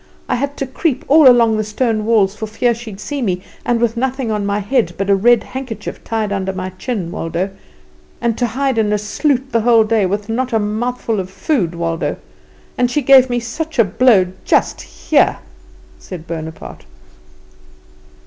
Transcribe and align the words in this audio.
"I 0.27 0.33
had 0.33 0.57
to 0.57 0.65
creep 0.65 1.05
all 1.07 1.27
along 1.29 1.57
the 1.57 1.63
stone 1.63 2.05
walls 2.07 2.35
for 2.35 2.47
fear 2.47 2.73
she'd 2.73 2.99
see 2.99 3.21
me, 3.21 3.43
and 3.63 3.79
with 3.79 3.95
nothing 3.95 4.31
on 4.31 4.47
my 4.47 4.57
head 4.57 4.93
but 4.97 5.11
a 5.11 5.15
red 5.15 5.43
handkerchief, 5.43 6.03
tied 6.03 6.31
under 6.31 6.51
my 6.51 6.69
chin, 6.71 7.11
Waldo; 7.11 7.51
and 8.19 8.35
to 8.39 8.47
hide 8.47 8.79
in 8.79 8.91
a 8.93 8.97
sloot 8.97 9.51
the 9.51 9.61
whole 9.61 9.83
day, 9.83 10.07
with 10.07 10.27
not 10.27 10.53
a 10.53 10.59
mouthful 10.59 11.19
of 11.19 11.29
food, 11.29 11.75
Waldo. 11.75 12.15
And 12.79 12.89
she 12.89 13.03
gave 13.03 13.29
me 13.29 13.39
such 13.39 13.77
a 13.77 13.83
blow, 13.83 14.25
just 14.43 14.81
here," 14.81 15.37
said 15.99 16.25
Bonaparte. 16.25 16.85